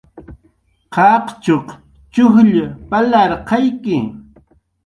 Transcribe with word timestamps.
Qaqchuq 0.93 1.67
chujll 2.13 2.57
palarqayki 2.89 3.95